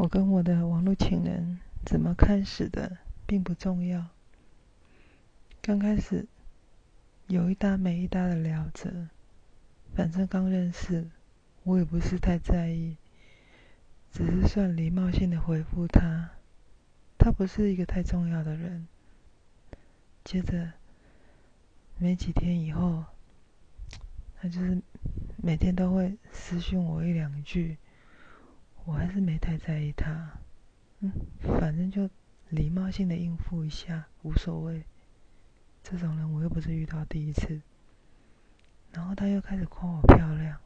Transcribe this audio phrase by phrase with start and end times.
[0.00, 4.06] 我跟我的网络情人怎么开始的，并不重要。
[5.60, 6.26] 刚开始
[7.26, 9.08] 有一搭没一搭的聊着，
[9.94, 11.10] 反正刚认识，
[11.64, 12.96] 我也不是太在意，
[14.10, 16.30] 只是算礼貌性的回复他。
[17.18, 18.88] 他不是一个太重要的人。
[20.24, 20.72] 接着
[21.98, 23.04] 没几天以后，
[24.40, 24.80] 他就是
[25.36, 27.76] 每天都会私讯我一两句。
[28.90, 30.32] 我还是没太在意他，
[30.98, 31.12] 嗯，
[31.42, 32.10] 反正就
[32.48, 34.84] 礼貌性的应付一下，无所谓。
[35.80, 37.62] 这种人我又不是遇到第一次。
[38.92, 40.58] 然后他又开始夸我漂亮，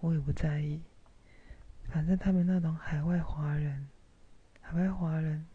[0.00, 0.82] 我也不在意。
[1.84, 3.88] 反正他们那种海外华人，
[4.60, 5.46] 海外华人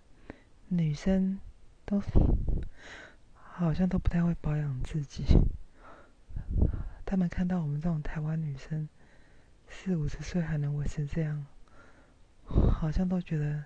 [0.70, 1.40] 女生
[1.86, 2.02] 都
[3.36, 5.24] 好像都不太会保养自己。
[7.06, 8.90] 他们看到我们这种台湾女生。
[9.70, 11.46] 四五十岁还能维持这样，
[12.46, 13.66] 好像都觉得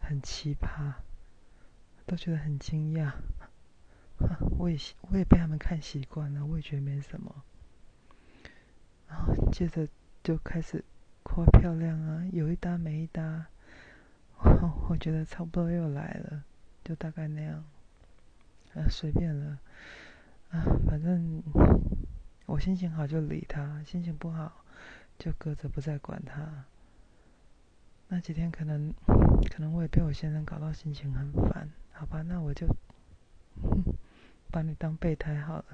[0.00, 0.92] 很奇葩，
[2.06, 3.12] 都觉得很惊讶。
[4.58, 4.78] 我也
[5.10, 7.44] 我也被他们看习惯了，我也觉得没什么。
[9.08, 9.88] 然后接着
[10.22, 10.84] 就开始
[11.22, 13.46] 夸漂亮啊，有一搭没一搭。
[14.88, 16.44] 我觉得差不多又来了，
[16.84, 17.64] 就大概那样。
[18.74, 19.58] 啊，随便了。
[20.50, 21.42] 啊，反正
[22.46, 24.64] 我心情好就理他，心情不好。
[25.16, 26.64] 就搁着不再管他。
[28.08, 28.92] 那几天可能，
[29.48, 31.70] 可能我也被我先生搞到心情很烦。
[31.92, 32.66] 好吧，那我就
[34.50, 35.64] 把你当备胎好了。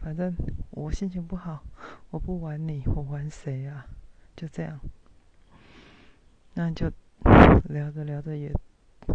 [0.00, 0.34] 反正
[0.70, 1.62] 我心情不好，
[2.10, 3.86] 我不玩你，我玩谁啊？
[4.34, 4.80] 就这样。
[6.54, 6.90] 那就
[7.70, 8.52] 聊着聊着也，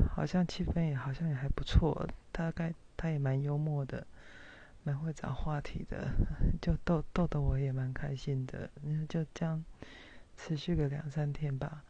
[0.10, 2.08] 好像气氛也好像也还不错。
[2.32, 4.08] 大概他也蛮幽默的。
[4.84, 6.12] 蛮会找话题的，
[6.62, 8.70] 就逗逗得我也蛮开心的。
[8.84, 9.64] 嗯，就这样
[10.36, 11.84] 持续个两三天吧。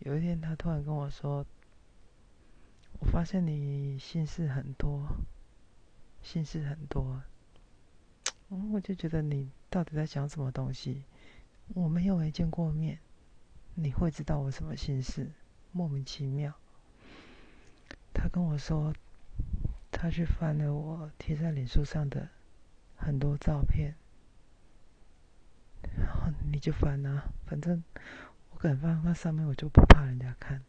[0.00, 1.46] 有一天，他突然跟我说
[2.98, 5.06] ：“我发现你心事很多，
[6.22, 7.22] 心事很多。”
[8.50, 11.04] 嗯，我就觉得你到底在想什么东西？
[11.68, 12.98] 我们又没见过面，
[13.74, 15.30] 你会知道我什么心事？
[15.70, 16.52] 莫名其妙。
[18.12, 18.92] 他跟我说。
[19.96, 22.28] 他去翻了我贴在脸书上的
[22.96, 23.94] 很多照片，
[25.96, 27.82] 然后你就翻啊，反正
[28.50, 30.62] 我敢放放上面，我就不怕人家看，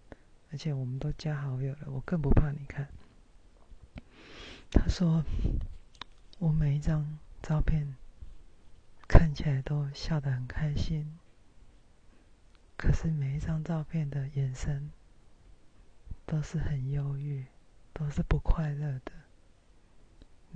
[0.51, 2.87] 而且我们都加好友了，我更不怕你看。
[4.71, 5.25] 他说
[6.37, 7.95] 我每一张照片
[9.07, 11.17] 看起来都笑得很开心，
[12.77, 14.91] 可是每一张照片的眼神
[16.25, 17.47] 都是很忧郁。
[17.97, 19.13] 都是不快乐的，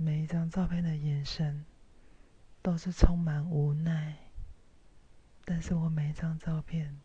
[0.02, 1.66] 每一张照片的眼神
[2.62, 4.16] 都是充满无奈，
[5.44, 6.98] 但是我每一张照片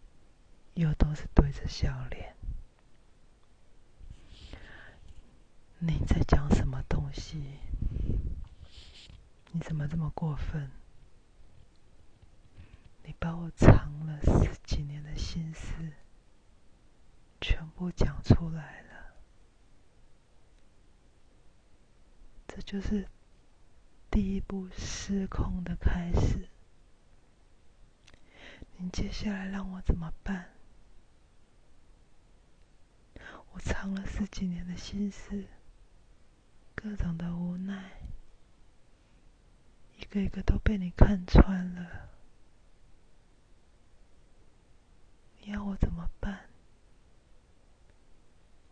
[0.76, 2.34] 又都是对着笑脸。
[5.78, 7.60] 你在讲什么东西？
[9.52, 10.72] 你怎么这么过分？
[13.04, 15.74] 你把我藏了十几年的心思
[17.42, 18.86] 全部讲出来。
[22.48, 23.08] 这就是
[24.12, 26.50] 第一步失控的开始。
[28.76, 30.50] 你接下来让我怎么办？
[33.54, 35.46] 我藏了十几年的心思，
[36.76, 37.92] 各种的无奈，
[39.98, 42.10] 一个一个都被你看穿了。
[45.40, 46.50] 你要我怎么办？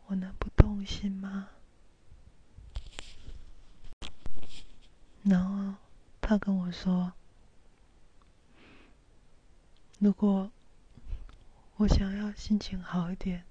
[0.08, 1.52] 我能不动心吗？
[5.24, 5.76] 然后
[6.20, 7.14] 他跟我说
[9.98, 10.52] ：“如果
[11.78, 13.46] 我想要心情好一点，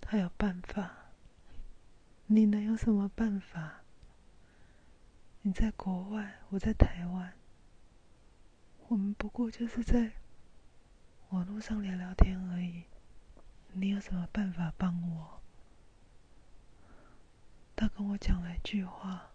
[0.00, 0.90] 他有办法。
[2.26, 3.82] 你能有什么办法？
[5.42, 7.32] 你在国外，我在台湾，
[8.88, 10.12] 我们不过就是在
[11.28, 12.84] 网络上聊聊天而已。
[13.72, 15.40] 你有什么办法帮我？”
[17.76, 19.31] 他跟我讲了一句话。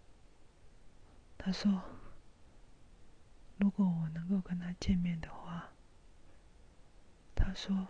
[1.38, 1.82] 他说
[3.56, 5.70] ：“如果我能够跟他见面的话，
[7.34, 7.88] 他说，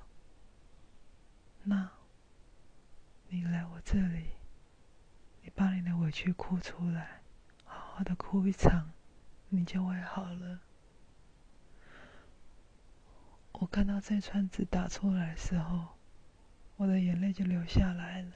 [1.65, 1.91] 那，
[3.29, 4.29] 你来我这里，
[5.43, 7.23] 你把你的委屈哭出来，
[7.65, 8.93] 好好的哭一场，
[9.49, 10.61] 你就会好了。”
[13.53, 15.97] 我看到这串字打出来的时候，
[16.77, 18.33] 我的眼泪就流下来了。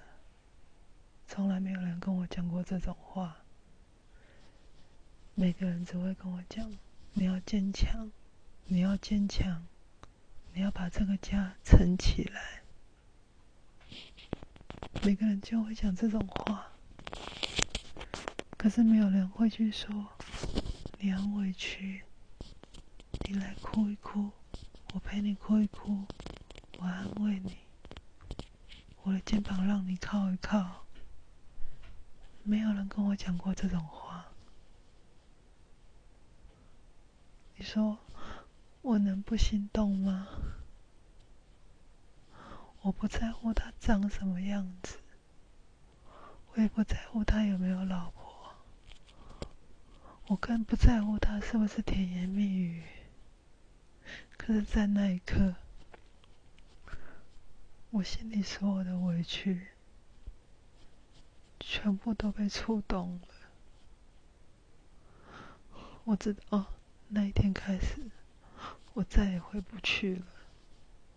[1.28, 3.41] 从来没有人跟我讲过这种话。
[5.42, 6.72] 每个人只会跟我讲
[7.14, 8.12] ：“你要坚强，
[8.66, 9.66] 你要坚强，
[10.54, 12.62] 你要把这个家撑起来。
[15.02, 16.68] 每个人就会讲这种话，
[18.56, 20.06] 可是没有人会去说
[21.00, 22.04] 你很委屈，
[23.28, 24.30] 你来哭一哭，
[24.94, 26.04] 我陪你哭一哭，
[26.78, 27.56] 我安慰你，
[29.02, 30.84] 我的肩膀让你靠一靠。
[32.44, 34.11] 没有人跟我讲过这种话。
[37.56, 37.98] 你说
[38.80, 40.28] 我能不心动吗？
[42.82, 44.98] 我不在乎他长什么样子，
[46.52, 48.54] 我也不在乎他有没有老婆，
[50.26, 52.82] 我更不在乎他是不是甜言蜜语。
[54.36, 55.54] 可是，在那一刻，
[57.90, 59.68] 我心里所有的委屈，
[61.60, 63.28] 全部都被触动了。
[66.02, 66.66] 我知道，
[67.14, 67.98] 那一天开始，
[68.94, 70.22] 我再也回不去了。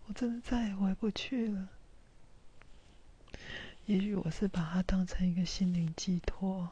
[0.04, 1.68] 我真的再也回不去了。
[3.86, 6.68] 也许我是把他当成一个心灵寄托，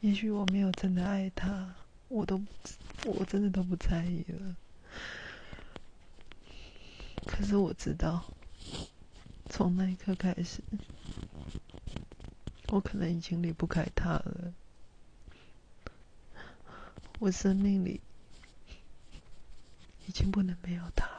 [0.00, 1.76] 也许我没有真的爱他，
[2.08, 2.42] 我都
[3.04, 4.56] 我真的都不在意了。
[7.24, 8.24] 可是我知道，
[9.48, 10.60] 从那一刻开始，
[12.66, 14.52] 我可能已经离不开他了。
[17.18, 18.00] 我生命里
[20.06, 21.15] 已经不能没有他。